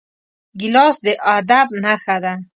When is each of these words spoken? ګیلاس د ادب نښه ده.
ګیلاس 0.59 0.95
د 1.05 1.07
ادب 1.35 1.67
نښه 1.83 2.17
ده. 2.23 2.33